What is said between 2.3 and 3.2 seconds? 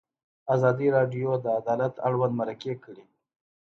مرکې کړي.